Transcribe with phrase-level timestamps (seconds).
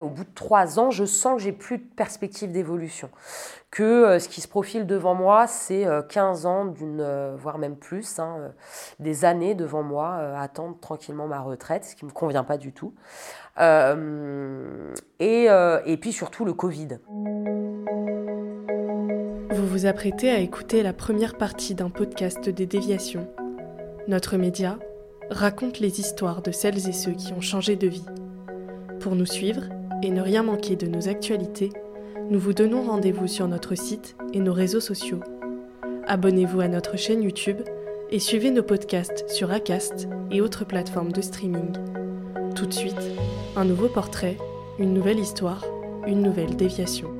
[0.00, 3.10] Au bout de trois ans, je sens que j'ai plus de perspective d'évolution.
[3.72, 7.58] Que euh, ce qui se profile devant moi, c'est 15 euh, ans, d'une, euh, voire
[7.58, 8.52] même plus, hein,
[9.00, 12.72] des années devant moi, attendre tranquillement ma retraite, ce qui ne me convient pas du
[12.72, 12.94] tout.
[13.58, 17.00] Et, et, puis surtout le Covid.
[19.50, 23.28] Vous vous apprêtez à écouter la première partie d'un podcast des déviations.
[24.06, 24.78] Notre média
[25.28, 28.06] raconte les histoires de celles et ceux qui ont changé de vie.
[29.00, 29.62] Pour nous suivre,
[30.02, 31.70] et ne rien manquer de nos actualités,
[32.30, 35.20] nous vous donnons rendez-vous sur notre site et nos réseaux sociaux.
[36.06, 37.60] Abonnez-vous à notre chaîne YouTube
[38.10, 41.72] et suivez nos podcasts sur Acast et autres plateformes de streaming.
[42.54, 43.00] Tout de suite,
[43.56, 44.36] un nouveau portrait,
[44.78, 45.64] une nouvelle histoire,
[46.06, 47.18] une nouvelle déviation.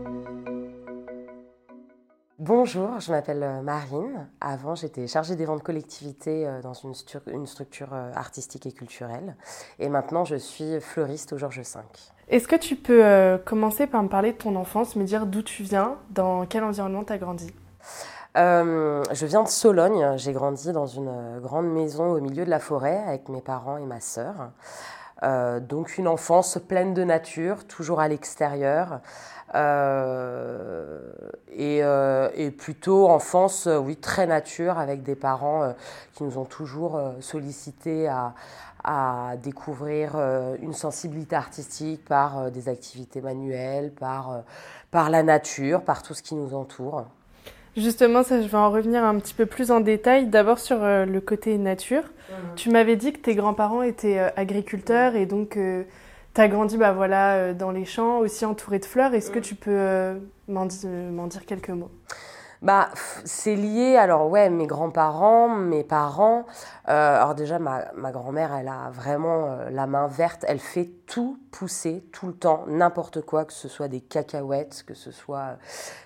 [2.39, 4.31] Bonjour, je m'appelle euh, Marine.
[4.41, 9.37] Avant, j'étais chargée des ventes collectivités euh, dans une, structure euh, artistique et culturelle.
[9.79, 11.81] Et maintenant, je suis fleuriste au Georges V.
[12.29, 15.63] Est-ce que tu peux commencer par me parler de ton enfance, me dire d'où tu
[15.63, 17.53] viens, dans quel environnement tu as grandi
[18.37, 20.13] je viens de Sologne.
[20.17, 23.85] J'ai grandi dans une grande maison au milieu de la forêt avec mes parents et
[23.85, 24.51] ma sœur.
[25.69, 29.01] donc une enfance pleine de nature, toujours à l'extérieur.
[29.55, 31.01] Euh,
[31.59, 35.75] euh, et, plutôt enfance, euh, oui, très nature, avec des parents
[36.15, 38.35] qui nous ont toujours sollicité à,
[38.85, 40.17] à découvrir
[40.63, 44.43] une sensibilité artistique par des activités manuelles, par,
[44.91, 47.05] par la nature, par tout ce qui nous entoure.
[47.77, 50.27] Justement, ça, je vais en revenir un petit peu plus en détail.
[50.27, 52.03] D'abord sur le côté nature.
[52.03, 52.55] Mhm.
[52.57, 55.59] Tu m'avais dit que tes grands-parents étaient agriculteurs et donc
[56.39, 59.15] tu as grandi bah, voilà, euh, dans les champs, aussi entouré de fleurs.
[59.15, 59.43] Est-ce que mm.
[59.43, 60.15] tu peux euh,
[60.47, 61.91] m'en dire quelques mots?
[62.61, 62.89] Bah,
[63.25, 66.45] c'est lié, alors ouais, mes grands-parents, mes parents.
[66.89, 70.45] Euh, alors déjà, ma, ma grand-mère, elle a vraiment euh, la main verte.
[70.49, 74.95] Elle fait tout pousser, tout le temps, n'importe quoi, que ce soit des cacahuètes, que
[74.95, 75.55] ce soit euh,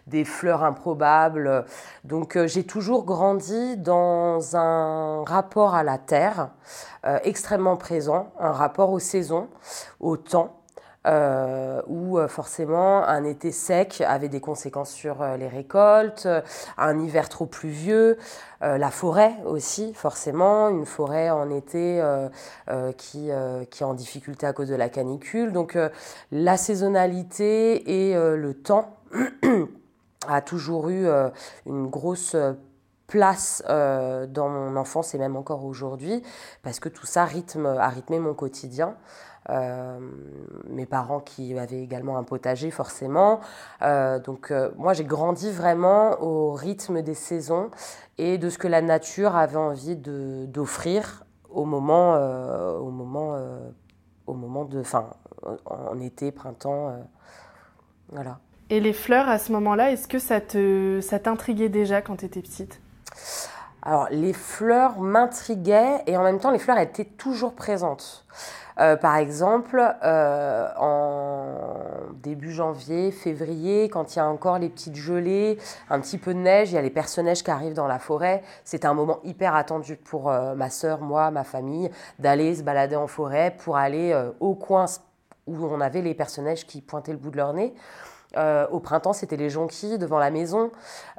[0.06, 1.64] des fleurs improbables.
[2.04, 6.50] Donc j'ai toujours grandi dans un rapport à la terre
[7.24, 9.48] extrêmement présent, un rapport aux saisons,
[10.00, 10.61] au temps.
[11.04, 16.28] Euh, où euh, forcément un été sec avait des conséquences sur euh, les récoltes,
[16.78, 18.18] un hiver trop pluvieux,
[18.60, 22.00] la forêt aussi forcément, une forêt en été
[22.96, 23.28] qui,
[23.70, 25.52] qui est en difficulté à cause de la canicule.
[25.52, 25.76] Donc
[26.30, 28.98] la saisonnalité et le temps
[30.28, 31.08] a toujours eu
[31.66, 32.36] une grosse
[33.08, 36.22] place dans mon enfance et même encore aujourd'hui,
[36.62, 38.94] parce que tout ça rythme, a rythmé mon quotidien.
[39.50, 39.98] Euh,
[40.68, 43.40] mes parents qui avaient également un potager forcément.
[43.82, 47.70] Euh, donc euh, moi j'ai grandi vraiment au rythme des saisons
[48.18, 52.14] et de ce que la nature avait envie d'offrir au moment,
[52.78, 53.36] au moment,
[54.26, 55.10] au moment de, enfin
[55.66, 56.94] en été, printemps,
[58.10, 58.38] voilà.
[58.70, 62.24] Et les fleurs à ce moment-là, est-ce que ça te ça t'intriguait déjà quand tu
[62.26, 62.80] étais petite?
[63.82, 68.24] Alors, les fleurs m'intriguaient et en même temps, les fleurs étaient toujours présentes.
[68.78, 71.56] Euh, par exemple, euh, en
[72.22, 75.58] début janvier, février, quand il y a encore les petites gelées,
[75.90, 78.42] un petit peu de neige, il y a les personnages qui arrivent dans la forêt.
[78.64, 82.96] C'est un moment hyper attendu pour euh, ma sœur, moi, ma famille, d'aller se balader
[82.96, 84.86] en forêt pour aller au coin
[85.48, 87.74] où on avait les personnages qui pointaient le bout de leur nez.
[88.36, 90.70] Euh, au printemps, c'était les jonquilles devant la maison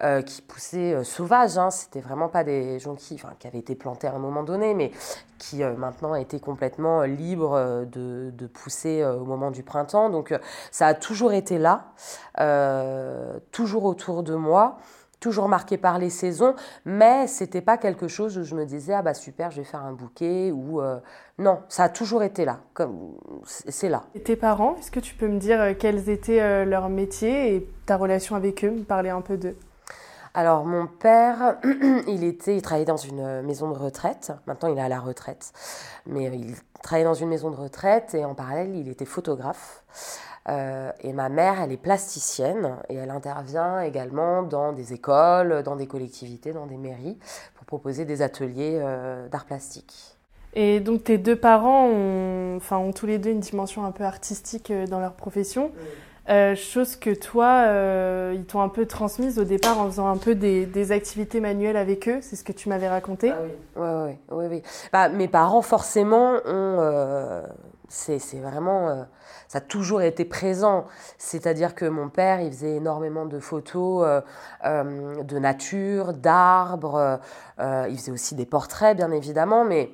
[0.01, 1.57] euh, qui poussaient euh, sauvages.
[1.57, 1.69] Hein.
[1.69, 4.92] C'était vraiment pas des jonquilles qui avaient été plantées à un moment donné, mais
[5.38, 10.10] qui maintenant étaient complètement libres de, de, pousser au moment du printemps.
[10.10, 10.33] Donc
[10.71, 11.92] ça a toujours été là,
[13.51, 14.77] toujours autour de moi
[15.24, 16.54] toujours marqué par les saisons,
[16.84, 19.81] mais c'était pas quelque chose où je me disais ah bah super, je vais faire
[19.81, 21.00] un bouquet ou euh,
[21.40, 23.14] non, ça a toujours été là, comme
[23.46, 24.04] c'est là.
[24.16, 27.56] Et tes parents, est-ce que tu peux me dire euh, quels étaient euh, leurs métiers
[27.56, 29.56] et ta relation avec eux, me parler un peu d'eux?
[30.34, 31.56] Alors mon père,
[32.08, 34.34] il était, il travaillait dans une maison de retraite.
[34.46, 35.54] Maintenant il est à la retraite,
[36.06, 39.83] mais il travaillait dans une maison de retraite et en parallèle, il était photographe.
[40.50, 45.77] Euh, et ma mère, elle est plasticienne et elle intervient également dans des écoles, dans
[45.77, 47.18] des collectivités, dans des mairies
[47.56, 50.18] pour proposer des ateliers euh, d'art plastique.
[50.56, 54.03] Et donc tes deux parents ont, enfin, ont tous les deux une dimension un peu
[54.03, 55.71] artistique euh, dans leur profession.
[56.56, 57.66] Chose que toi,
[58.34, 62.08] ils t'ont un peu transmise au départ en faisant un peu des, activités manuelles avec
[62.08, 63.31] eux, c'est ce que tu m'avais raconté.
[63.31, 64.62] Ah oui, oui, oui.
[64.92, 67.44] Bah, mes parents, forcément, ont,
[67.90, 69.06] c'est vraiment
[69.54, 70.88] ça a toujours été présent.
[71.20, 74.22] C'est-à-dire que mon père, il faisait énormément de photos euh,
[74.66, 77.19] euh, de nature, d'arbres.
[77.60, 79.92] Euh, il faisait aussi des portraits, bien évidemment, mais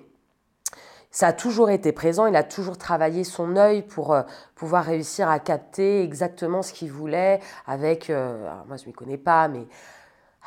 [1.11, 2.27] ça a toujours été présent.
[2.27, 4.15] Il a toujours travaillé son œil pour
[4.55, 9.47] pouvoir réussir à capter exactement ce qu'il voulait avec, moi je ne m'y connais pas,
[9.47, 9.65] mais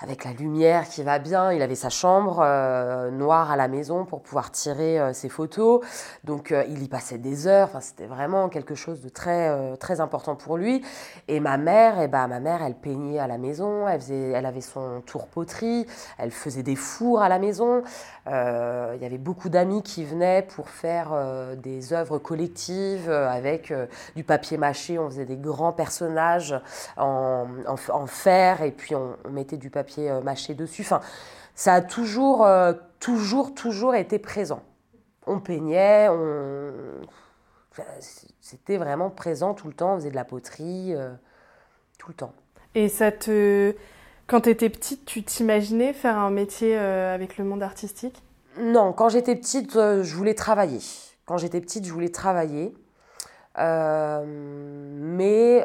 [0.01, 1.53] avec la lumière qui va bien.
[1.53, 5.81] Il avait sa chambre euh, noire à la maison pour pouvoir tirer euh, ses photos.
[6.25, 7.69] Donc euh, il y passait des heures.
[7.69, 10.83] Enfin, c'était vraiment quelque chose de très très important pour lui.
[11.29, 13.87] Et ma mère, eh ben, ma mère, elle peignait à la maison.
[13.87, 15.87] Elle faisait, elle avait son tour poterie.
[16.19, 17.83] Elle faisait des fours à la maison.
[18.27, 21.13] il y avait beaucoup d'amis qui venaient pour faire
[21.57, 23.73] des œuvres collectives avec
[24.17, 24.99] du papier mâché.
[24.99, 26.59] On faisait des grands personnages
[26.97, 30.83] en, en, fer et puis on mettait du papier papier euh, mâché dessus.
[30.83, 31.01] Enfin,
[31.55, 34.63] ça a toujours, euh, toujours, toujours été présent.
[35.27, 36.73] On peignait, on...
[38.41, 39.95] c'était vraiment présent tout le temps.
[39.95, 41.13] On faisait de la poterie euh,
[41.99, 42.33] tout le temps.
[42.75, 43.75] Et ça te,
[44.27, 48.23] quand tu étais petite, tu t'imaginais faire un métier avec le monde artistique?
[48.59, 50.81] Non, quand j'étais petite, je voulais travailler.
[51.27, 52.75] Quand j'étais petite, je voulais travailler.
[53.59, 55.65] mais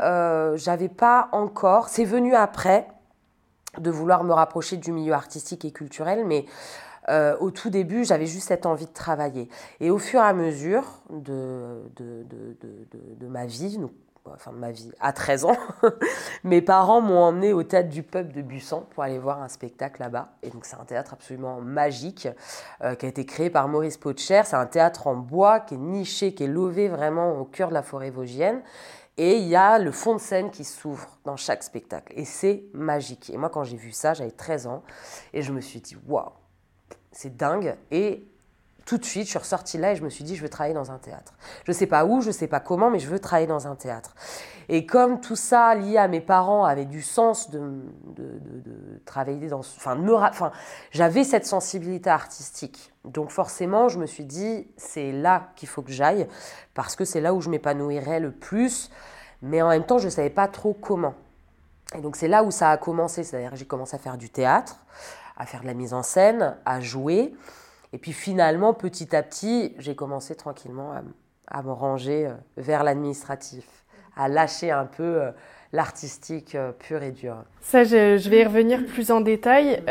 [0.57, 1.87] j'avais pas encore.
[1.87, 2.87] C'est venu après
[3.77, 6.45] de vouloir me rapprocher du milieu artistique et culturel, mais
[7.09, 9.49] euh, au tout début, j'avais juste cette envie de travailler.
[9.79, 12.25] Et au fur et à mesure de, de,
[13.17, 13.79] de, ma vie,
[14.25, 15.57] enfin de ma vie à 13 ans,
[16.43, 20.01] mes parents m'ont emmené au théâtre du peuple de Bussan pour aller voir un spectacle
[20.01, 20.33] là-bas.
[20.43, 22.27] Et donc c'est un théâtre absolument magique
[22.83, 24.41] euh, qui a été créé par Maurice Potcher.
[24.43, 27.73] C'est un théâtre en bois qui est niché, qui est lové vraiment au cœur de
[27.73, 28.61] la forêt vosgienne.
[29.17, 32.13] Et il y a le fond de scène qui s'ouvre dans chaque spectacle.
[32.15, 33.31] Et c'est magique.
[33.31, 34.83] Et moi, quand j'ai vu ça, j'avais 13 ans.
[35.33, 36.31] Et je me suis dit, waouh,
[37.11, 37.75] c'est dingue.
[38.87, 40.73] Tout de suite, je suis ressortie là et je me suis dit, je veux travailler
[40.73, 41.33] dans un théâtre.
[41.65, 43.67] Je ne sais pas où, je ne sais pas comment, mais je veux travailler dans
[43.67, 44.15] un théâtre.
[44.69, 47.59] Et comme tout ça, lié à mes parents, avait du sens de,
[48.15, 48.39] de,
[49.05, 49.59] travailler dans...
[49.59, 50.51] Enfin, enfin
[50.91, 52.93] j'avais cette sensibilité artistique.
[53.03, 56.25] Donc forcément, je me suis dit, c'est là qu'il faut que j'aille,
[56.73, 58.89] parce que c'est là où je m'épanouirais le plus.
[59.41, 61.13] Mais en même temps, je ne savais pas trop comment.
[61.93, 63.25] Et donc c'est là où ça a commencé.
[63.25, 64.77] C'est-à-dire j'ai commencé à faire du théâtre,
[65.35, 67.33] à faire de la mise en scène, à jouer.
[67.93, 70.93] Et puis finalement, petit à petit, j'ai commencé tranquillement
[71.47, 73.65] à, me ranger euh, vers l'administratif,
[74.15, 75.31] à lâcher un peu euh,
[75.71, 77.37] l'artistique euh, pur et dur.
[77.61, 79.81] Ça, je, vais y revenir plus en détail.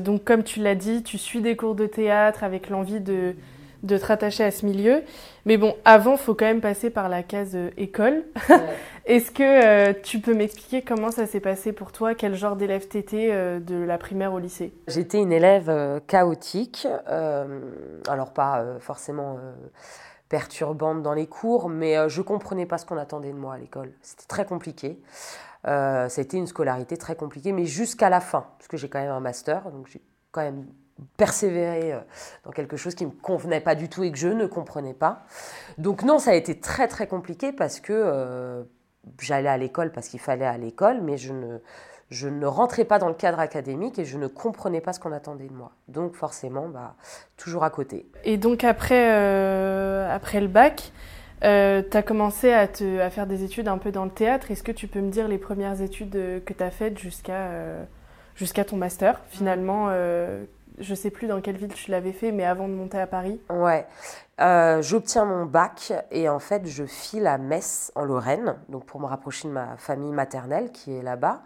[0.00, 3.34] donc, comme tu l'as dit, tu suis des cours de théâtre avec l'envie de,
[3.82, 5.02] de te rattacher à ce milieu.
[5.46, 8.24] Mais bon, avant, il faut quand même passer par la case école.
[9.06, 12.14] Est-ce que euh, tu peux m'expliquer comment ça s'est passé pour toi?
[12.14, 14.72] Quel genre d'élève t'étais euh, de la primaire au lycée?
[14.88, 16.86] J'étais une élève euh, chaotique,
[18.08, 19.38] alors pas forcément
[20.28, 23.92] perturbante dans les cours, mais je comprenais pas ce qu'on attendait de moi à l'école.
[24.02, 25.00] C'était très compliqué.
[26.08, 29.20] C'était une scolarité très compliquée, mais jusqu'à la fin, parce que j'ai quand même un
[29.20, 30.66] master, donc j'ai quand même
[31.16, 31.94] persévéré
[32.44, 34.94] dans quelque chose qui ne me convenait pas du tout et que je ne comprenais
[34.94, 35.24] pas.
[35.78, 38.64] Donc non, ça a été très très compliqué parce que
[39.20, 41.58] j'allais à l'école parce qu'il fallait à l'école, mais je ne,
[42.10, 45.12] je ne rentrais pas dans le cadre académique et je ne comprenais pas ce qu'on
[45.12, 45.72] attendait de moi.
[45.88, 46.94] Donc forcément, bah,
[47.36, 48.06] toujours à côté.
[48.24, 50.92] Et donc après, euh, après le bac,
[51.44, 54.50] euh, tu as commencé à, te, à faire des études un peu dans le théâtre.
[54.50, 56.12] Est-ce que tu peux me dire les premières études
[56.44, 57.84] que tu as faites jusqu'à euh,
[58.34, 59.88] jusqu'à ton master Finalement,
[60.78, 63.40] je sais plus dans quelle ville tu l'avais fait, mais avant de monter à Paris.
[63.50, 63.86] Ouais.
[64.40, 69.00] Euh, j'obtiens mon bac et en fait, je file à Metz, en Lorraine, donc pour
[69.00, 71.42] me rapprocher de ma famille maternelle qui est là-bas.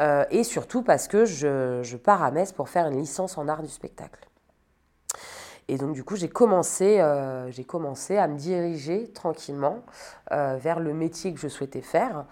[0.00, 3.48] Euh, et surtout parce que je, je, pars à Metz pour faire une licence en
[3.48, 4.29] art du spectacle.
[5.70, 9.84] Et donc, du coup, j'ai commencé, euh, commencé à me diriger tranquillement
[10.32, 12.24] euh, vers le métier que je souhaitais faire.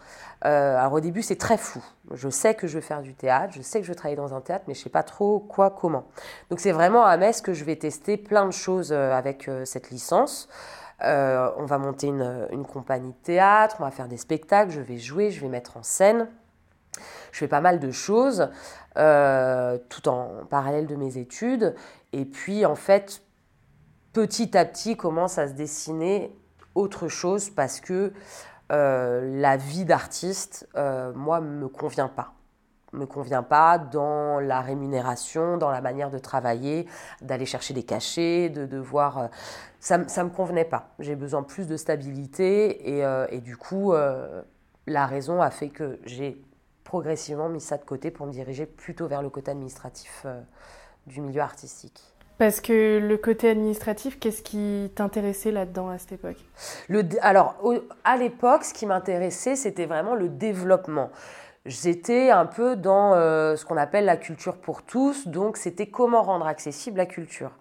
[0.45, 1.81] Euh, alors, au début, c'est très fou.
[2.13, 4.35] Je sais que je veux faire du théâtre, je sais que je veux travailler dans
[4.35, 6.09] un théâtre, mais je ne sais pas trop quoi, comment.
[6.51, 10.49] Donc, c'est vraiment à Metz que je vais tester plein de choses avec cette licence.
[11.01, 14.99] on va monter une, une compagnie de théâtre, on va faire des spectacles, je vais
[14.99, 16.27] jouer, je vais mettre en scène.
[17.31, 18.51] Je fais pas mal de choses,
[18.97, 21.77] tout en parallèle de mes études.
[22.13, 23.23] Et puis, en fait,
[24.19, 26.37] petit à petit commence à se dessiner
[26.75, 28.13] autre chose parce que
[28.71, 30.69] la vie d'artiste,
[31.15, 32.35] moi, me convient pas
[32.93, 36.87] me convient pas dans la rémunération, dans la manière de travailler,
[37.21, 39.19] d'aller chercher des cachets, de devoir...
[39.19, 39.27] Euh,
[39.81, 40.91] ça ne me convenait pas.
[40.99, 44.43] J'ai besoin plus de stabilité et, euh, et du coup, euh,
[44.87, 46.43] la raison a fait que j'ai
[46.83, 50.27] progressivement mis ça de côté pour me diriger plutôt vers le côté administratif
[51.07, 52.03] du milieu artistique.
[52.39, 56.37] Parce que le côté administratif, qu'est-ce qui t'intéressait là-dedans à cette époque?
[57.21, 57.57] Alors,
[58.05, 61.11] à l'époque, ce qui m'intéressait, c'était vraiment le développement
[61.69, 66.23] j'étais un peu dans euh, ce qu'on appelle la culture pour tous, donc c'était comment
[66.23, 67.53] rendre accessible la culture.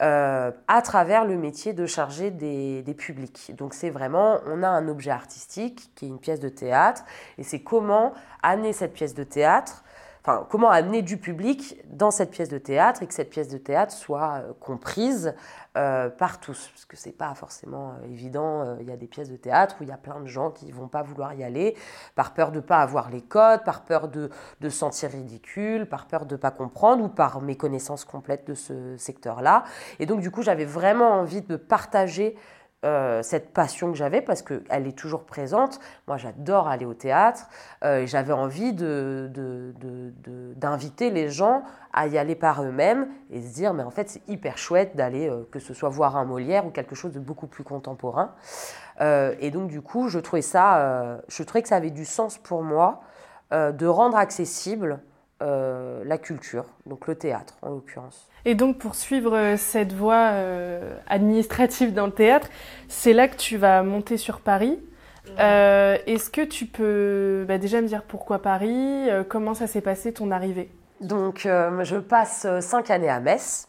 [0.00, 3.52] Euh, à travers le métier de charger des, des publics.
[3.56, 7.04] Donc c'est vraiment, on a un objet artistique qui est une pièce de théâtre,
[7.38, 8.12] et c'est comment
[8.42, 9.84] amener cette pièce de théâtre
[10.24, 13.58] enfin, comment amener du public dans cette pièce de théâtre et que cette pièce de
[13.58, 15.34] théâtre soit euh, comprise
[15.76, 16.70] euh, par tous.
[16.72, 18.76] Parce que c'est pas forcément euh, évident.
[18.80, 20.70] Il y a des pièces de théâtre où il y a plein de gens qui
[20.70, 21.76] vont pas vouloir y aller
[22.14, 26.06] par peur de pas avoir les codes, par peur de, de se sentir ridicule, par
[26.06, 29.64] peur de pas comprendre ou par méconnaissance complète de ce secteur-là.
[29.98, 32.36] Et donc, du coup, j'avais vraiment envie de partager
[32.84, 35.78] euh, cette passion que j'avais parce qu'elle est toujours présente.
[36.08, 37.46] Moi, j'adore aller au théâtre
[37.84, 38.72] euh, j'avais envie
[40.56, 41.62] d'inviter les gens
[41.92, 45.28] à y aller par eux-mêmes et se dire, mais en fait, c'est hyper chouette d'aller,
[45.28, 48.34] euh, que ce soit voir un Molière ou quelque chose de beaucoup plus contemporain.
[49.00, 52.62] et donc, du coup, je trouvais, ça, je trouvais que ça avait du sens pour
[52.62, 53.02] moi
[53.50, 55.00] de rendre accessible
[55.40, 58.28] la culture, donc le théâtre en l'occurrence.
[58.44, 62.48] Et donc pour suivre euh, cette voie euh, administrative dans le théâtre,
[62.88, 64.78] c'est là que tu vas monter sur Paris.
[65.38, 70.12] Euh, Est-ce que tu peux bah, déjà me dire pourquoi Paris Comment ça s'est passé
[70.12, 70.68] ton arrivée?
[71.00, 73.68] Donc je passe cinq années à Metz.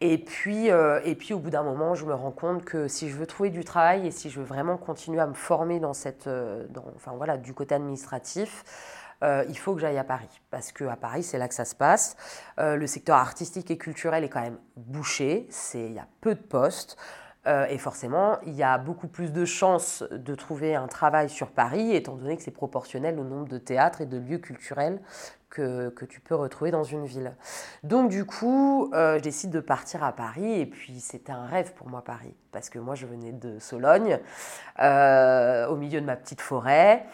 [0.00, 3.14] Et puis, et puis au bout d'un moment, je me rends compte que si je
[3.14, 6.28] veux trouver du travail et si je veux vraiment continuer à me former dans cette,
[6.28, 8.64] dans, enfin voilà, du côté administratif,
[9.22, 10.28] euh, il faut que j'aille à Paris.
[10.50, 12.16] Parce qu'à Paris, c'est là que ça se passe.
[12.58, 15.48] Euh, le secteur artistique et culturel est quand même bouché.
[15.74, 16.96] Il y a peu de postes.
[17.46, 21.52] Euh, et forcément, il y a beaucoup plus de chances de trouver un travail sur
[21.52, 25.00] Paris, étant donné que c'est proportionnel au nombre de théâtres et de lieux culturels
[25.48, 27.34] que, tu peux retrouver dans une ville.
[27.84, 31.88] Donc du coup, je décide de partir à Paris, et puis c'était un rêve pour
[31.88, 34.18] moi Paris, parce que moi je venais de Sologne,
[34.78, 37.06] au milieu de ma petite forêt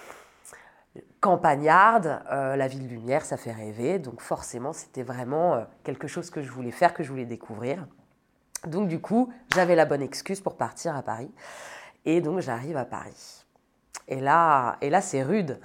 [1.23, 3.99] campagnarde, euh, la ville lumière, ça fait rêver.
[3.99, 7.87] Donc forcément, c'était vraiment euh, quelque chose que je voulais faire, que je voulais découvrir.
[8.67, 11.31] Donc du coup, j'avais la bonne excuse pour partir à Paris.
[12.05, 13.47] Et donc j'arrive à Paris.
[14.09, 15.61] Et là, et là c'est rude.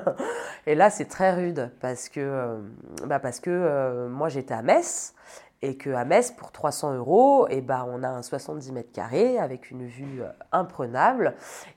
[0.66, 2.58] et là, c'est très rude parce que, euh,
[3.04, 5.14] bah parce que moi, j'étais à Metz
[5.62, 9.70] et qu'à Metz, pour 300 euros, eh ben, on a un 70 mètres carrés avec
[9.70, 11.34] une vue euh, imprenable.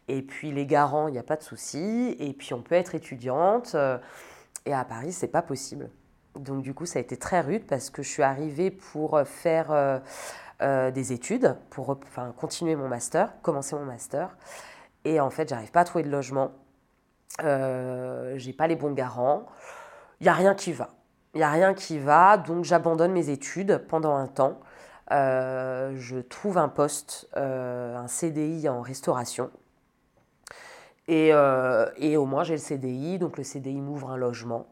[0.07, 2.15] Et puis les garants, il n'y a pas de souci.
[2.19, 3.71] Et puis on peut être étudiante.
[3.75, 3.97] Euh,
[4.65, 5.89] et à Paris, c'est pas possible.
[6.35, 10.01] Donc du coup, ça a été très rude parce que je suis arrivée pour faire
[10.61, 14.35] euh, des études, pour enfin, continuer mon master, commencer mon master.
[15.05, 16.51] Et en fait, j'arrive pas à trouver de logement.
[17.41, 19.45] Euh, j'ai pas les bons garants.
[20.19, 20.89] Il n'y a rien qui va.
[21.39, 24.59] Il n'y a rien qui va, donc j'abandonne mes études pendant un temps.
[25.13, 29.49] Euh, je trouve un poste, euh, un CDI en restauration.
[31.07, 34.67] Et, euh, et au moins j'ai le CDI, donc le CDI m'ouvre un logement.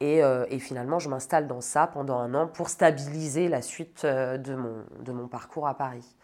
[0.00, 4.56] Et, et finalement, je m'installe dans ça pendant un an pour stabiliser la suite de
[4.56, 6.16] mon, de mon parcours à Paris.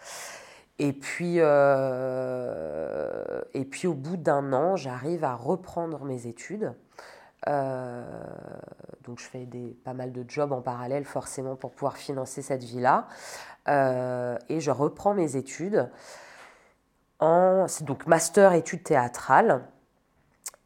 [0.81, 1.41] Et puis, et
[3.65, 6.75] puis au bout d'un an, j'arrive à reprendre mes études.
[7.49, 8.05] Euh,
[9.05, 9.49] donc je fais
[9.85, 13.09] pas mal de jobs en parallèle forcément pour pouvoir financer cette vie-là.
[13.69, 15.89] Euh, et je reprends mes études
[17.21, 19.63] en donc master études théâtrales.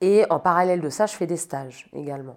[0.01, 2.37] Et en parallèle de ça, je fais des stages également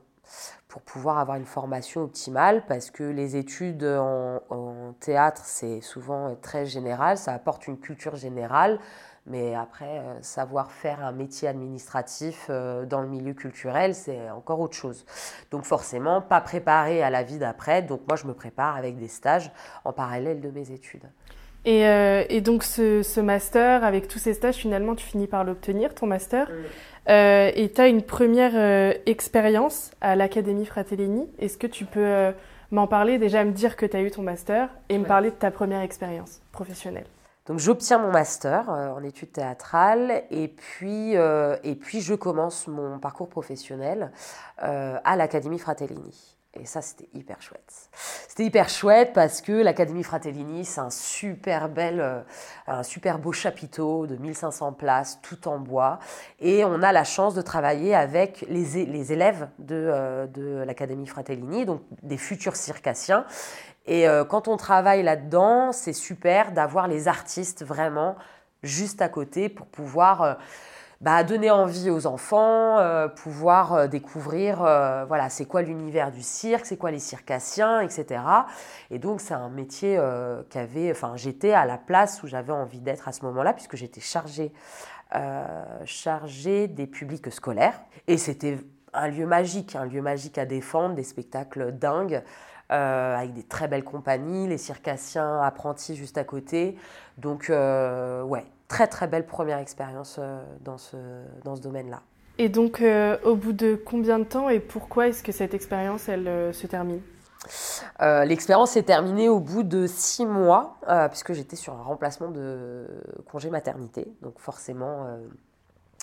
[0.67, 6.65] pour pouvoir avoir une formation optimale parce que les études en théâtre, c'est souvent très
[6.65, 8.79] général, ça apporte une culture générale,
[9.27, 14.59] mais après, euh, savoir faire un métier administratif euh, dans le milieu culturel, c'est encore
[14.59, 15.05] autre chose.
[15.49, 17.81] Donc forcément, pas préparé à la vie d'après.
[17.81, 19.51] Donc moi, je me prépare avec des stages
[19.83, 21.05] en parallèle de mes études.
[21.65, 25.43] Et, euh, et donc ce, ce, master, avec tous ces stages, finalement, tu finis par
[25.43, 26.51] l'obtenir, ton master.
[27.07, 31.27] et tu as une première expérience à l'Académie Fratellini.
[31.39, 32.31] Est-ce que tu peux
[32.69, 35.35] m'en parler, déjà me dire que tu as eu ton master et me parler de
[35.35, 37.05] ta première expérience professionnelle
[37.47, 42.67] donc j'obtiens mon master euh, en études théâtrales et puis, euh, et puis je commence
[42.67, 44.11] mon parcours professionnel
[44.63, 46.37] euh, à l'Académie Fratellini.
[46.57, 47.89] Et ça, c'était hyper chouette.
[48.29, 52.23] C'était hyper chouette parce que l'Académie Fratellini, c'est un super bel,
[52.65, 55.99] un super beau chapiteau de 1500 places, tout en bois.
[56.39, 61.65] Et on a la chance de travailler avec les, les élèves de, de l'Académie Fratellini,
[61.65, 63.25] donc des futurs circassiens.
[63.85, 68.15] Et euh, quand on travaille là-dedans, c'est super d'avoir les artistes vraiment
[68.63, 70.37] juste à côté pour pouvoir
[71.01, 76.21] bah, donner envie aux enfants, euh, pouvoir euh, découvrir euh, voilà, c'est quoi l'univers du
[76.21, 78.21] cirque, c'est quoi les circassiens, etc.
[78.91, 79.99] Et donc c'est un métier
[80.49, 84.01] qu'avait, enfin j'étais à la place où j'avais envie d'être à ce moment-là puisque j'étais
[84.01, 84.51] chargée,
[85.85, 88.57] chargée des publics scolaires et c'était
[88.95, 92.23] un lieu magique, un lieu magique à défendre, des spectacles dingues.
[92.69, 96.75] avec des très belles compagnies, les circassiens apprentis juste à côté.
[97.17, 100.97] Donc, ouais, très très belle première expérience euh, dans ce,
[101.43, 102.01] dans ce domaine-là.
[102.37, 106.09] Et donc, euh, au bout de combien de temps et pourquoi est-ce que cette expérience,
[106.09, 107.01] elle euh, se termine?
[107.99, 110.79] L'expérience s'est terminée au bout de six mois,
[111.11, 112.87] puisque j'étais sur un remplacement de
[113.31, 114.11] congé maternité.
[114.23, 115.05] Donc forcément,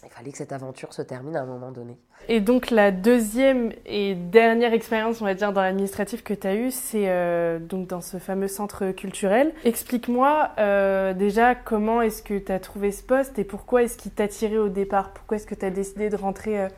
[0.04, 1.96] il fallait que cette aventure se termine à un moment donné.
[2.28, 6.54] Et donc la deuxième et dernière expérience, on va dire, dans l'administratif que tu as
[6.54, 9.52] eue, c'est euh, donc dans ce fameux centre culturel.
[9.64, 14.12] Explique-moi euh, déjà comment est-ce que tu as trouvé ce poste et pourquoi est-ce qu'il
[14.12, 15.12] t'a tiré au départ?
[15.12, 16.68] Pourquoi est-ce que tu as décidé de rentrer euh,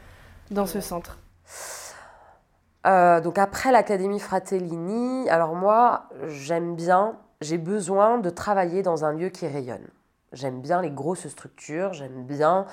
[0.50, 1.18] dans ce centre?
[2.84, 9.30] Donc après l'Académie Fratellini, alors moi j'aime bien, j'ai besoin de travailler dans un lieu
[9.30, 9.86] qui rayonne.
[10.34, 12.66] J'aime bien les grosses structures, j'aime bien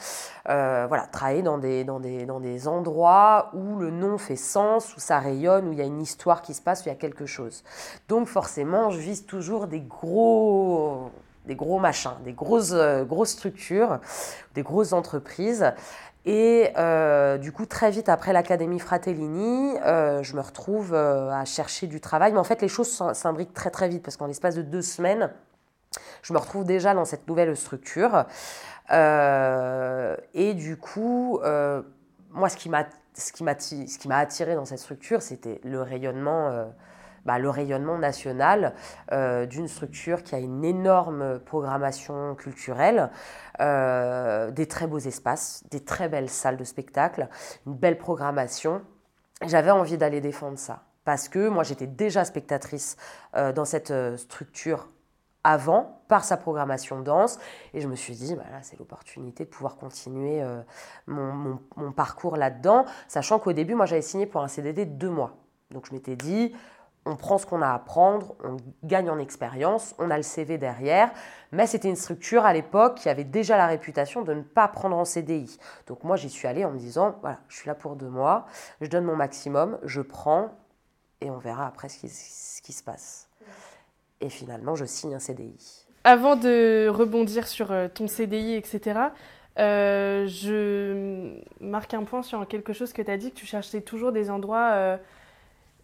[0.49, 4.95] euh, voilà, travailler dans des, dans, des, dans des endroits où le nom fait sens,
[4.95, 6.91] où ça rayonne, où il y a une histoire qui se passe, où il y
[6.91, 7.63] a quelque chose.
[8.09, 11.11] Donc forcément, je vise toujours des gros,
[11.45, 13.99] des gros machins, des grosses, euh, grosses structures,
[14.55, 15.71] des grosses entreprises.
[16.25, 21.99] Et euh, du coup, très vite après l'Académie Fratellini, je me retrouve à chercher du
[21.99, 22.31] travail.
[22.33, 25.31] Mais en fait, les choses s'imbriquent très très vite parce qu'en l'espace de deux semaines,
[26.21, 28.25] je me retrouve déjà dans cette nouvelle structure.
[28.91, 31.81] Euh, et du coup, euh,
[32.31, 33.43] moi, ce qui m'a ce qui
[34.07, 36.47] m'a attiré dans cette structure, c'était le rayonnement.
[36.49, 36.65] Euh,
[37.23, 38.73] bah, le rayonnement national
[39.11, 43.11] d'une structure qui a une énorme programmation culturelle,
[43.59, 47.29] des très beaux espaces, des très belles salles de spectacle,
[47.67, 48.81] une belle programmation.
[49.45, 52.97] J'avais envie d'aller défendre ça parce que moi j'étais déjà spectatrice
[53.35, 54.89] dans cette structure
[55.43, 57.39] avant par sa programmation danse.
[57.73, 60.61] Et je me suis dit, bah c'est l'opportunité de pouvoir continuer euh,
[61.07, 61.59] mon,
[61.95, 65.37] parcours là-dedans, sachant qu'au début, moi, j'avais signé pour un CDD de deux mois.
[65.71, 66.53] Donc je m'étais dit,
[67.05, 70.57] on prend ce qu'on a à prendre, on gagne en expérience, on a le CV
[70.57, 71.11] derrière.
[71.51, 74.95] Mais c'était une structure à l'époque qui avait déjà la réputation de ne pas prendre
[74.95, 75.57] en CDI.
[75.87, 78.45] Donc moi, j'y suis allée en me disant, voilà, je suis là pour deux mois,
[78.81, 80.51] je donne mon maximum, je prends,
[81.21, 83.30] et on verra après ce qui se passe
[84.21, 85.85] et finalement je signe un CDI.
[86.03, 88.99] Avant de rebondir sur euh, ton CDI, etc.,
[89.59, 93.81] euh, je marque un point sur quelque chose que tu as dit, que tu cherchais
[93.81, 94.97] toujours des endroits euh,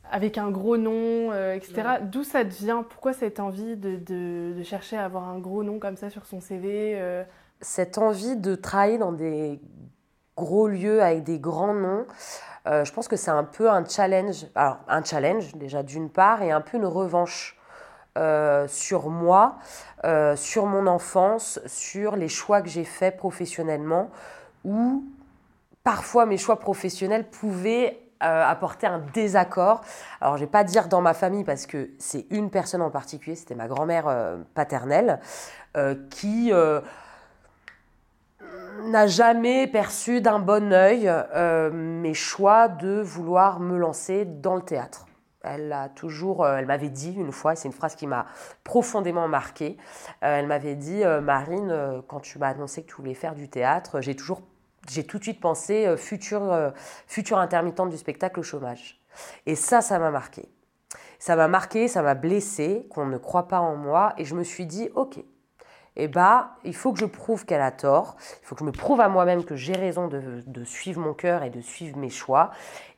[0.10, 2.00] avec un gros nom, etc.
[2.02, 5.80] D'où ça te vient Pourquoi cette envie de, de, chercher à avoir un gros nom
[5.80, 6.98] comme ça sur son CV
[7.60, 9.60] Cette envie de travailler dans des
[10.38, 12.06] gros lieux avec des grands noms,
[12.66, 14.46] je pense que c'est un peu un challenge.
[14.56, 17.57] Alors, un challenge déjà d'une part et un peu une revanche
[18.18, 19.58] euh, sur moi,
[20.04, 24.10] euh, sur mon enfance, sur les choix que j'ai faits professionnellement,
[24.66, 25.06] où
[25.84, 29.82] parfois mes choix professionnels pouvaient euh, apporter un désaccord.
[30.20, 33.36] Alors je vais pas dire dans ma famille parce que c'est une personne en particulier,
[33.36, 35.20] c'était ma grand-mère paternelle,
[36.10, 36.52] qui
[38.84, 41.12] n'a jamais perçu d'un bon œil
[41.72, 45.07] mes choix de vouloir me lancer dans le théâtre.
[45.50, 48.26] Elle a toujours, euh, elle m'avait dit une fois, c'est une phrase qui m'a
[48.64, 49.78] profondément marquée.
[50.24, 53.50] Euh, elle m'avait dit, euh, Marine, quand tu m'as annoncé que tu voulais faire du
[53.50, 54.42] théâtre, j'ai toujours,
[54.90, 56.74] j'ai tout de suite pensé future,
[57.08, 59.02] future intermittente du spectacle au chômage.
[59.46, 60.48] Et ça, ça m'a marqué.
[61.20, 64.44] Ça m'a marqué, ça m'a blessé, qu'on ne croit pas en moi, et je me
[64.44, 65.20] suis dit, ok.
[66.00, 68.18] Eh bah, il faut que je prouve qu'elle a tort.
[68.44, 71.16] Il faut que je me prouve à moi-même que j'ai raison de, de suivre mon
[71.16, 72.52] cœur et de suivre mes choix.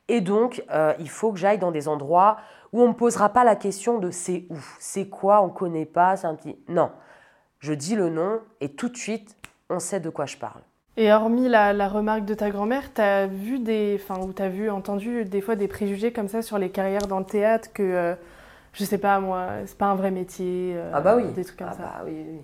[0.10, 2.38] Et donc, euh, il faut que j'aille dans des endroits
[2.74, 5.52] où on ne me posera pas la question de c'est où, c'est quoi, on ne
[5.52, 6.26] connaît pas.
[6.26, 6.58] Un petit...
[6.68, 6.92] Non,
[7.60, 9.36] je dis le nom et tout de suite,
[9.70, 10.62] on sait de quoi je parle.
[10.98, 14.50] Et hormis la, remarque de ta grand-mère, tu as vu des, enfin, ou tu as
[14.50, 17.84] vu, entendu des fois des préjugés comme ça sur les carrières dans le théâtre que,
[17.84, 18.16] euh,
[18.74, 20.74] je sais pas moi, c'est pas un vrai métier.
[20.76, 21.32] Euh, ah bah oui.
[21.34, 21.82] Des trucs comme ah ça.
[21.82, 22.42] Bah oui, oui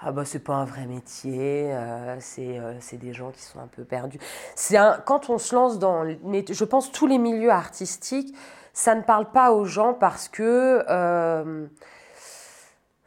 [0.00, 3.66] ah bah c'est pas un vrai métier, euh, euh, c'est des gens qui sont un
[3.66, 4.18] peu perdus.
[4.54, 8.34] C'est quand on se lance dans, je pense tous les milieux artistiques,
[8.72, 10.84] ça ne parle pas aux gens parce que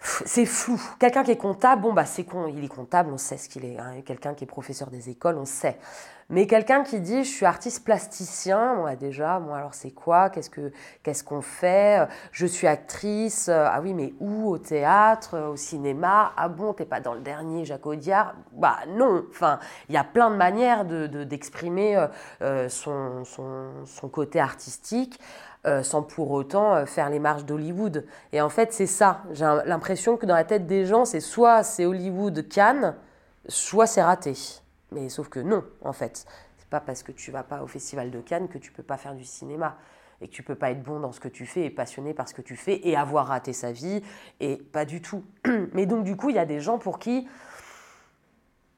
[0.01, 0.81] c'est flou.
[0.99, 3.65] Quelqu'un qui est comptable, bon bah c'est con, il est comptable, on sait ce qu'il
[3.65, 3.77] est.
[3.77, 4.01] Hein.
[4.03, 5.77] Quelqu'un qui est professeur des écoles, on sait.
[6.29, 10.29] Mais quelqu'un qui dit je suis artiste plasticien, moi déjà, moi alors c'est quoi?
[10.29, 10.71] Qu'est-ce que
[11.03, 12.07] qu'est-ce qu'on fait?
[12.31, 13.49] Je suis actrice.
[13.49, 14.49] Ah oui, mais où?
[14.49, 16.31] Au théâtre, au cinéma?
[16.37, 18.33] Ah bon, t'es pas dans le dernier Jacques Audiard?
[18.53, 19.25] Bah non.
[19.29, 19.59] Enfin,
[19.89, 22.07] il y a plein de manières de d'exprimer euh,
[22.41, 25.19] euh, son, son, son côté artistique.
[25.67, 28.07] Euh, sans pour autant euh, faire les marches d'Hollywood.
[28.33, 29.21] Et en fait, c'est ça.
[29.31, 32.95] J'ai l'impression que dans la tête des gens, c'est soit c'est Hollywood Cannes,
[33.47, 34.33] soit c'est raté.
[34.91, 36.25] Mais sauf que non, en fait.
[36.57, 38.97] C'est pas parce que tu vas pas au festival de Cannes que tu peux pas
[38.97, 39.77] faire du cinéma
[40.19, 42.27] et que tu peux pas être bon dans ce que tu fais et passionné par
[42.27, 44.01] ce que tu fais et avoir raté sa vie
[44.39, 45.23] et pas du tout.
[45.73, 47.27] Mais donc du coup, il y a des gens pour qui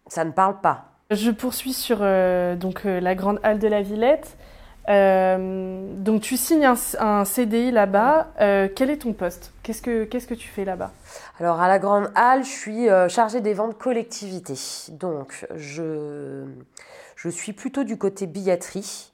[0.07, 0.89] ça ne parle pas.
[1.11, 4.37] Je poursuis sur euh, donc la grande halle de la Villette.
[4.89, 8.27] Euh, donc tu signes un, CDI là-bas.
[8.41, 9.53] Euh, quel est ton poste?
[9.63, 10.91] Qu'est-ce que tu fais là-bas?
[11.39, 14.55] Alors à la Grande Halle, je suis euh, chargée des ventes collectivité.
[14.91, 16.45] Donc je
[17.15, 19.13] je suis plutôt du côté billetterie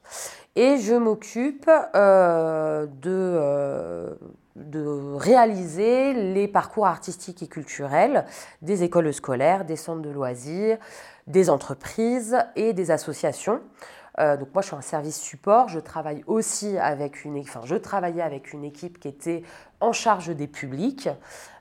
[0.55, 4.17] et je m'occupe de
[4.55, 8.25] de réaliser les parcours artistiques et culturels
[8.61, 10.77] des écoles scolaires, des centres de loisirs,
[11.27, 13.61] des entreprises et des associations.
[14.19, 15.69] Euh, donc moi, je suis un service support.
[15.69, 19.43] Je travaille aussi avec une, enfin, je travaillais avec une équipe qui était
[19.79, 21.09] en charge des publics.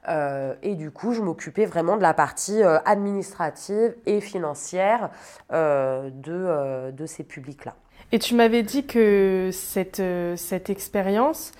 [0.08, 5.10] Euh, et du coup, je m'occupais vraiment de la partie euh, administrative et financière
[5.50, 7.74] de, de ces publics-là.
[8.10, 10.02] Et tu m'avais dit que cette,
[10.36, 11.52] cette expérience,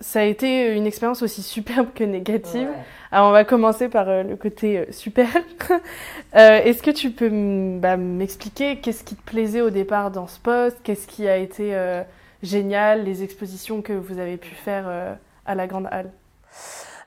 [0.00, 2.68] ça a été une expérience aussi superbe que négative.
[3.10, 5.28] Alors on va commencer par euh, le côté euh, super.
[6.36, 7.30] euh, Est-ce que tu peux
[7.78, 10.78] bah, m'expliquer qu'est-ce qui te plaisait au départ dans ce poste?
[10.82, 12.02] Qu'est-ce qui a été euh,
[12.42, 13.04] génial?
[13.04, 16.12] Les expositions que vous avez pu faire à la Grande Halle?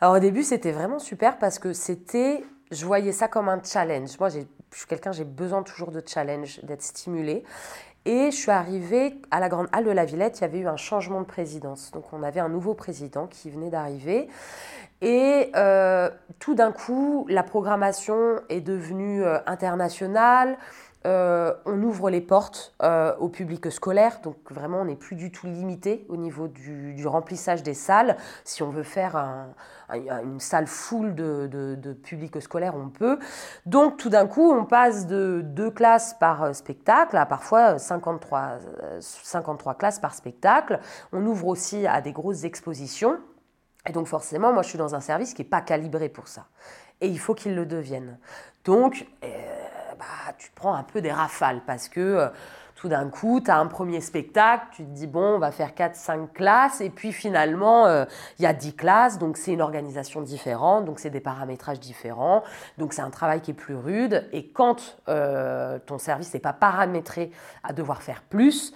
[0.02, 4.20] Alors au début c'était vraiment super parce que c'était, je voyais ça comme un challenge.
[4.20, 4.40] Moi je
[4.76, 7.44] suis quelqu'un, j'ai besoin toujours de challenge, d'être stimulé.
[8.06, 10.68] Et je suis arrivée à la Grande Halle de la Villette, il y avait eu
[10.68, 11.92] un changement de présidence.
[11.92, 14.28] Donc on avait un nouveau président qui venait d'arriver.
[15.02, 16.10] Et euh,
[16.40, 20.58] tout d'un coup, la programmation est devenue euh, internationale.
[21.08, 22.76] Euh, on ouvre les portes
[23.20, 27.64] au public scolaire, donc vraiment on n'est plus du tout limité au niveau du, remplissage
[27.64, 28.18] des salles.
[28.44, 29.16] Si on veut faire
[29.90, 33.18] une salle full de, de, public scolaire, on peut.
[33.66, 38.60] Donc tout d'un coup, on passe de deux classes par spectacle à parfois 53,
[39.00, 40.80] 53 classes par spectacle.
[41.12, 43.18] On ouvre aussi à des grosses expositions.
[43.88, 46.46] Et donc forcément, moi je suis dans un service qui n'est pas calibré pour ça.
[47.02, 48.20] Et il faut qu'il le devienne.
[48.64, 49.28] Donc, euh,
[50.02, 52.28] bah, tu prends un peu des rafales parce que euh,
[52.76, 55.74] tout d'un coup, tu as un premier spectacle, tu te dis, bon, on va faire
[55.74, 58.06] 4-5 classes, et puis finalement, euh,
[58.40, 62.44] il y a 10 classes, donc c'est une organisation différente, donc c'est des paramétrages différents,
[62.80, 64.28] donc c'est un travail qui est plus rude.
[64.32, 67.32] Et quand ton service n'est pas paramétré
[67.64, 68.74] à devoir faire plus,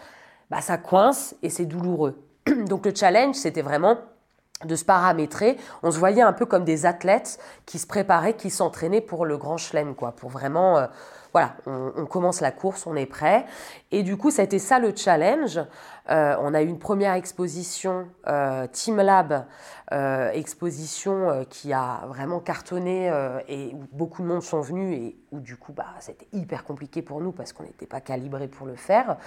[0.52, 2.24] bah, ça coince et c'est douloureux.
[2.68, 3.98] donc le challenge, c'était vraiment
[4.65, 5.58] de se paramétrer.
[5.84, 9.38] On se voyait un peu comme des athlètes qui se préparaient, qui s'entraînaient pour le
[9.38, 10.88] grand chelem, quoi, pour vraiment, euh,
[11.34, 13.45] voilà, on, commence la course, on est prêt.
[13.91, 15.60] Et du coup, ça a été ça le challenge.
[16.10, 19.45] Euh, on a eu une première exposition euh, Team Lab,
[20.34, 23.12] exposition qui a vraiment cartonné
[23.47, 27.01] et où beaucoup de monde sont venus et où du coup, bah, c'était hyper compliqué
[27.01, 29.17] pour nous parce qu'on n'était pas calibré pour le faire.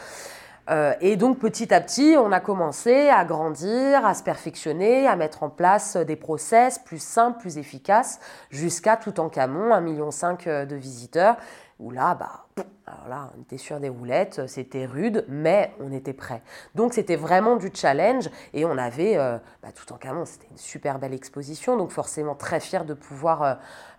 [0.70, 5.16] Euh, et donc petit à petit, on a commencé à grandir, à se perfectionner, à
[5.16, 10.10] mettre en place des process plus simples, plus efficaces, jusqu'à tout en Camon, 1,5 million
[10.46, 11.36] euh, de visiteurs,
[11.78, 12.46] où là, bah,
[12.86, 16.42] alors là, on était sur des roulettes, c'était rude, mais on était prêt.
[16.74, 20.58] Donc c'était vraiment du challenge et on avait, euh, bah, tout en Camon, c'était une
[20.58, 23.54] super belle exposition, donc forcément très fier de pouvoir euh,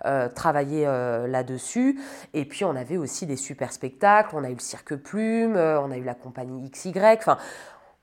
[0.06, 0.86] euh, travailler
[1.28, 2.00] là-dessus.
[2.34, 5.92] Et puis on avait aussi des super spectacles, on a eu le Cirque Plume, on
[5.92, 7.38] a eu la compagnie XY, enfin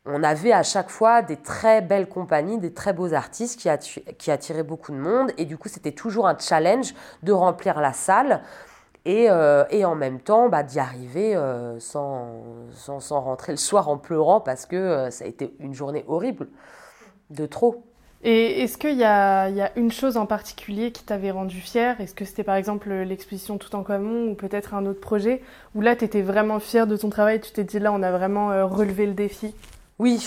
[0.07, 3.59] on avait à chaque fois des très belles compagnies, des très beaux artistes
[4.19, 5.33] qui attiraient beaucoup de monde.
[5.37, 8.41] Et du coup, c'était toujours un challenge de remplir la salle.
[9.07, 12.43] Euh, et, en même temps bah, d'y arriver euh, sans,
[12.73, 16.49] sans, rentrer le soir en pleurant parce que euh, ça a été une journée horrible,
[17.31, 17.85] de trop.
[18.25, 22.15] Et est-ce qu'il y, y a, une chose en particulier qui t'avait rendu fière Est-ce
[22.15, 25.41] que c'était par exemple l'exposition Tout en commun ou peut-être un autre projet?
[25.77, 28.11] Où là tu étais vraiment fière de ton travail Tu t'es dit là on a
[28.11, 29.55] vraiment relevé le défi?
[29.99, 30.23] Oui,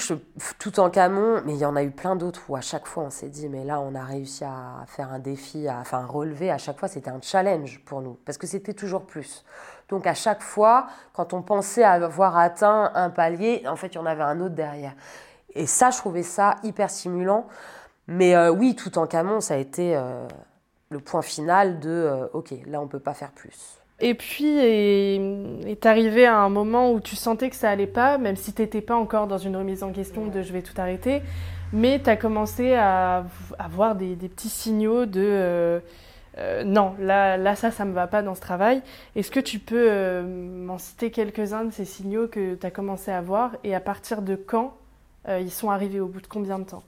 [0.58, 3.04] tout en Camon, mais il y en a eu plein d'autres où à chaque fois
[3.04, 6.06] on s'est dit, mais là on a réussi à faire un défi, à, enfin un
[6.08, 9.46] relevé, à chaque fois c'était un challenge pour nous, parce que c'était toujours plus.
[9.90, 13.98] Donc à chaque fois, quand on pensait avoir atteint un palier, en fait il y
[14.00, 14.96] en avait un autre derrière.
[15.54, 17.48] Et ça, je trouvais ça hyper stimulant.
[18.08, 20.28] Mais euh, oui, tout en Camon, ça a été euh,
[20.90, 23.79] le point final de, euh, ok, là on peut pas faire plus.
[24.02, 28.38] Et puis est, arrivé à un moment où tu sentais que ça allait pas, même
[28.38, 31.22] si tu n'étais pas encore dans une remise en question de je vais tout arrêter,
[31.74, 33.26] mais tu as commencé à
[33.58, 35.80] avoir des, petits signaux de euh,
[36.38, 38.82] euh, non, là, là ça, ça me va pas dans ce travail.
[39.18, 43.12] Est-ce que tu peux euh, m'en citer quelques-uns de ces signaux que tu as commencé
[43.12, 44.76] à voir et à partir de quand
[45.28, 46.82] ils sont arrivés, au bout de combien de temps?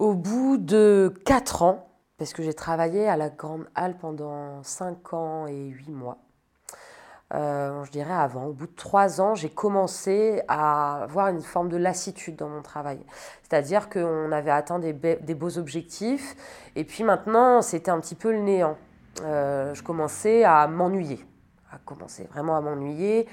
[0.00, 1.86] Au bout de 4 ans,
[2.18, 6.18] parce que j'ai travaillé à la Grande Halle pendant 5 ans et 8 mois.
[7.34, 8.46] Euh, je dirais avant.
[8.46, 12.62] Au bout de 3 ans, j'ai commencé à avoir une forme de lassitude dans mon
[12.62, 13.00] travail.
[13.42, 16.36] C'est-à-dire qu'on avait atteint des, beaux objectifs,
[16.76, 18.76] et puis maintenant, c'était un petit peu le néant.
[19.22, 21.24] Euh, je commençais à m'ennuyer,
[21.72, 23.26] à commencer vraiment à m'ennuyer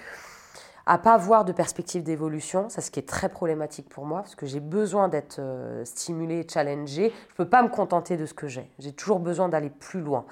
[0.85, 4.35] à pas avoir de perspective d'évolution, ça ce qui est très problématique pour moi, parce
[4.35, 7.13] que j'ai besoin d'être euh, stimulé, challengé.
[7.29, 8.69] Je peux pas me contenter de ce que j'ai.
[8.79, 10.25] J'ai toujours besoin d'aller plus loin.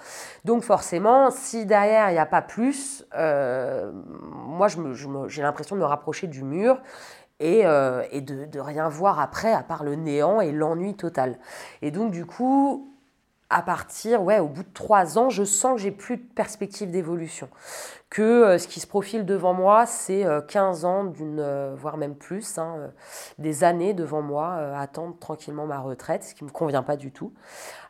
[0.44, 4.68] Donc forcément, si derrière il n'y a pas plus, euh, moi
[5.28, 6.82] j'ai l'impression de me rapprocher du mur
[7.40, 11.38] et, euh, de, rien voir après à part le néant et l'ennui total.
[11.82, 12.91] Et donc du coup,
[13.52, 16.90] à partir, ouais, au bout de trois ans, je sens que j'ai plus de perspective
[16.90, 17.50] d'évolution.
[18.10, 21.98] Que euh, ce qui se profile devant moi, c'est 15 euh, ans, d'une, euh, voire
[21.98, 22.92] même plus, hein,
[23.38, 27.12] des années devant moi, attendre tranquillement ma retraite, ce qui ne me convient pas du
[27.12, 27.34] tout.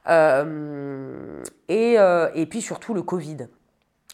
[0.07, 3.47] Et, et, puis surtout le Covid.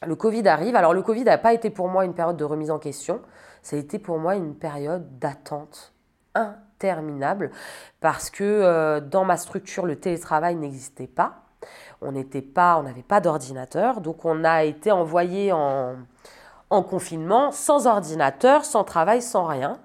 [0.06, 0.76] Le Covid arrive.
[0.76, 3.22] Alors le Covid n'a pas été pour moi une période de remise en question,
[3.64, 5.94] ça a été pour moi une période d'attente
[6.78, 7.52] interminable
[8.00, 11.44] parce que euh, dans ma structure, le télétravail n'existait pas.
[12.02, 15.96] On n'était pas, on n'avait pas d'ordinateur, donc on a été envoyé en,
[16.70, 19.80] en, confinement sans ordinateur, sans travail, sans rien.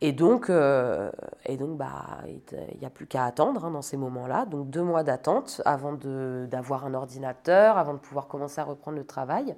[0.00, 1.10] Et donc, euh,
[1.46, 4.44] et donc bah, il n'y a plus qu'à attendre hein, dans ces moments-là.
[4.44, 9.04] Donc deux mois d'attente avant d'avoir un ordinateur, avant de pouvoir commencer à reprendre le
[9.04, 9.56] travail.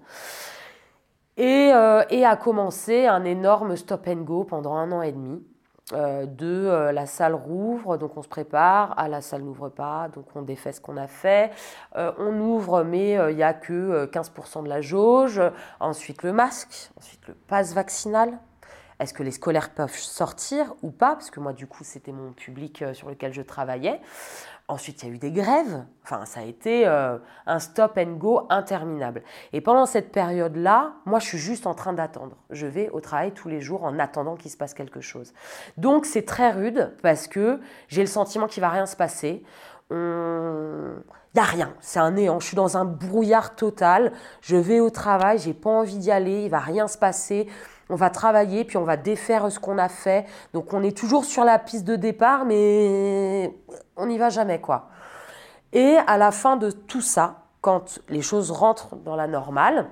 [1.36, 5.42] Et, euh, et a commencé un énorme stop and go pendant un an et demi.
[5.92, 10.08] Euh, de euh, la salle rouvre, donc on se prépare, à la salle n'ouvre pas,
[10.14, 11.50] donc on défait ce qu'on a fait,
[11.96, 15.40] euh, on ouvre mais il n'y a que 15% de la jauge,
[15.80, 18.38] ensuite le masque, ensuite le passe vaccinal,
[19.00, 22.32] est-ce que les scolaires peuvent sortir ou pas Parce que moi, du coup, c'était mon
[22.32, 24.00] public sur lequel je travaillais.
[24.68, 25.84] Ensuite, il y a eu des grèves.
[26.04, 29.22] Enfin, ça a été euh, un stop and go interminable.
[29.52, 32.36] Et pendant cette période-là, moi, je suis juste en train d'attendre.
[32.50, 35.32] Je vais au travail tous les jours en attendant qu'il se passe quelque chose.
[35.78, 37.58] Donc, c'est très rude parce que
[37.88, 39.42] j'ai le sentiment qu'il va rien se passer.
[39.90, 42.38] Il n'y a rien, c'est un néant.
[42.38, 44.12] Je suis dans un brouillard total.
[44.40, 47.48] Je vais au travail, j'ai pas envie d'y aller, il va rien se passer
[47.90, 50.26] on va travailler, puis on va défaire ce qu'on a fait.
[50.54, 53.52] Donc on est toujours sur la piste de départ, mais
[53.96, 54.88] on n'y va jamais, quoi.
[55.72, 59.88] Et à la fin de tout ça, quand les choses rentrent dans la normale,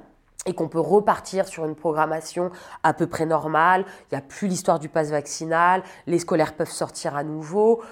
[0.46, 2.50] et qu'on peut repartir sur une programmation
[2.82, 6.70] à peu près normale, il n'y a plus l'histoire du pass vaccinal, les scolaires peuvent
[6.70, 7.82] sortir à nouveau.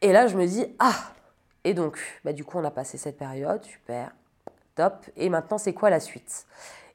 [0.00, 0.94] Et là, je me dis, ah
[1.64, 4.12] Et donc, bah, du coup, on a passé cette période, super,
[4.76, 5.04] top.
[5.16, 6.46] Et maintenant, c'est quoi la suite?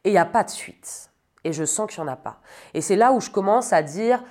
[0.05, 1.09] Et il n'y a pas de suite
[1.45, 2.41] et je sens qu'il n'y en a pas.
[2.73, 4.21] Et c'est là où je commence à dire,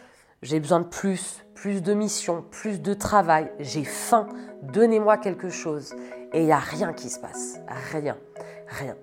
[0.42, 4.28] j'ai besoin de plus, plus de missions, plus de travail, j'ai faim,
[4.62, 5.94] donnez-moi quelque chose.
[6.34, 7.60] Et il n'y a rien qui se passe,
[7.92, 8.18] rien,
[8.66, 8.96] rien,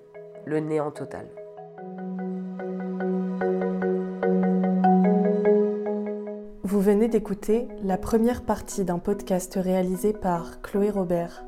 [0.45, 1.28] le néant total.
[6.63, 11.43] Vous venez d'écouter la première partie d'un podcast réalisé par Chloé Robert.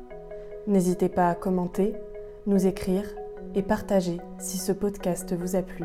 [0.66, 1.94] N'hésitez pas à commenter,
[2.46, 3.04] nous écrire
[3.54, 5.84] et partager si ce podcast vous a plu.